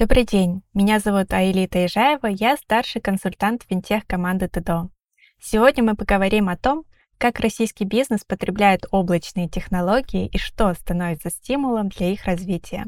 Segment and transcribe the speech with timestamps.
[0.00, 4.88] Добрый день, меня зовут Аэлита Ижаева, я старший консультант финтех команды ТДО.
[5.38, 6.84] Сегодня мы поговорим о том,
[7.18, 12.86] как российский бизнес потребляет облачные технологии и что становится стимулом для их развития.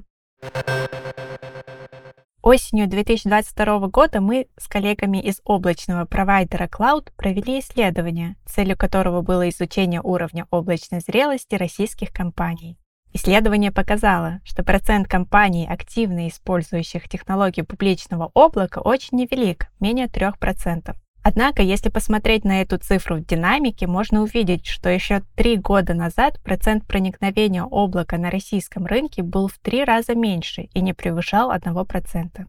[2.40, 9.50] Осенью 2022 года мы с коллегами из облачного провайдера Cloud провели исследование, целью которого было
[9.50, 12.78] изучение уровня облачной зрелости российских компаний.
[13.14, 20.94] Исследование показало, что процент компаний, активно использующих технологии публичного облака, очень невелик, менее 3%.
[21.22, 26.40] Однако, если посмотреть на эту цифру в динамике, можно увидеть, что еще три года назад
[26.42, 32.46] процент проникновения облака на российском рынке был в три раза меньше и не превышал 1%.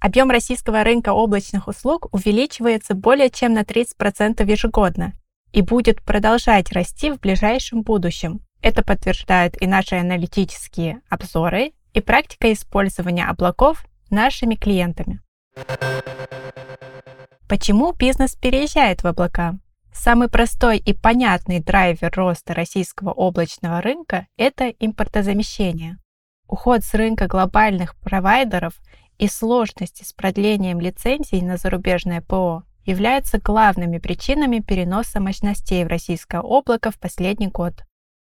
[0.00, 5.12] Объем российского рынка облачных услуг увеличивается более чем на 30% ежегодно
[5.54, 8.40] и будет продолжать расти в ближайшем будущем.
[8.60, 15.20] Это подтверждают и наши аналитические обзоры, и практика использования облаков нашими клиентами.
[17.48, 19.54] Почему бизнес переезжает в облака?
[19.92, 25.98] Самый простой и понятный драйвер роста российского облачного рынка– это импортозамещение.
[26.48, 28.74] Уход с рынка глобальных провайдеров
[29.18, 36.40] и сложности с продлением лицензий на зарубежное ПО являются главными причинами переноса мощностей в российское
[36.40, 37.84] облако в последний год.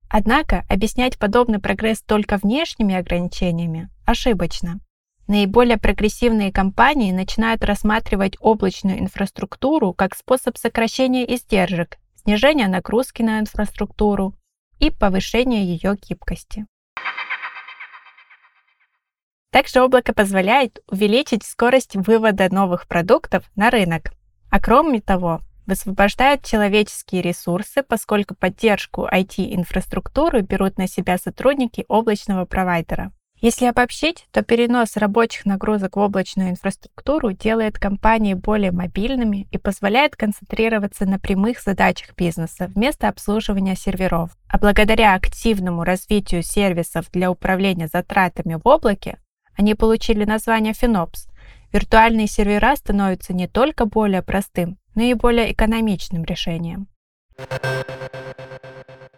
[0.09, 4.81] Однако объяснять подобный прогресс только внешними ограничениями ошибочно.
[5.27, 14.35] Наиболее прогрессивные компании начинают рассматривать облачную инфраструктуру как способ сокращения издержек, снижения нагрузки на инфраструктуру
[14.79, 16.67] и повышения ее гибкости.
[19.51, 24.13] Также облако позволяет увеличить скорость вывода новых продуктов на рынок,
[24.51, 33.13] а кроме того, высвобождают человеческие ресурсы, поскольку поддержку IT-инфраструктуры берут на себя сотрудники облачного провайдера.
[33.41, 40.17] Если обобщить, то перенос рабочих нагрузок в облачную инфраструктуру делает компании более мобильными и позволяет
[40.17, 44.37] концентрироваться на прямых задачах бизнеса вместо обслуживания серверов.
[44.49, 49.19] А благодаря активному развитию сервисов для управления затратами в облаке,
[49.57, 51.28] они получили название FinOps.
[51.73, 56.89] Виртуальные сервера становятся не только более простым, но и более экономичным решением.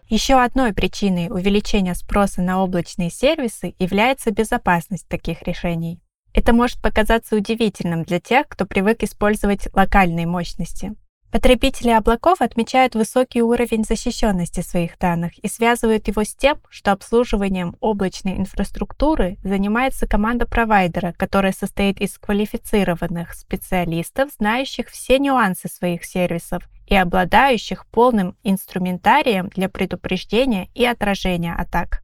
[0.09, 6.00] Еще одной причиной увеличения спроса на облачные сервисы является безопасность таких решений.
[6.34, 10.94] Это может показаться удивительным для тех, кто привык использовать локальные мощности.
[11.31, 17.77] Потребители облаков отмечают высокий уровень защищенности своих данных и связывают его с тем, что обслуживанием
[17.79, 26.65] облачной инфраструктуры занимается команда провайдера, которая состоит из квалифицированных специалистов, знающих все нюансы своих сервисов
[26.89, 32.03] и обладающих полным инструментарием для предупреждения и отражения атак.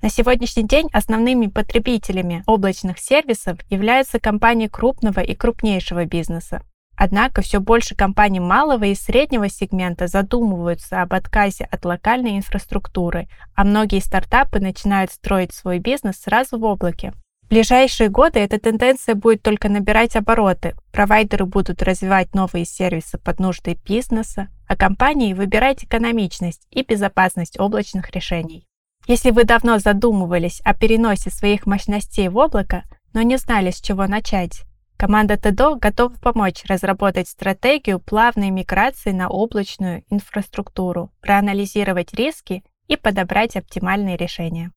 [0.00, 6.62] На сегодняшний день основными потребителями облачных сервисов являются компании крупного и крупнейшего бизнеса.
[6.96, 13.64] Однако все больше компаний малого и среднего сегмента задумываются об отказе от локальной инфраструктуры, а
[13.64, 17.12] многие стартапы начинают строить свой бизнес сразу в облаке.
[17.42, 20.76] В ближайшие годы эта тенденция будет только набирать обороты.
[20.92, 28.10] Провайдеры будут развивать новые сервисы под нужды бизнеса, а компании выбирать экономичность и безопасность облачных
[28.10, 28.67] решений.
[29.08, 34.06] Если вы давно задумывались о переносе своих мощностей в облако, но не знали, с чего
[34.06, 34.64] начать,
[34.98, 43.56] команда ТДО готова помочь разработать стратегию плавной миграции на облачную инфраструктуру, проанализировать риски и подобрать
[43.56, 44.72] оптимальные решения.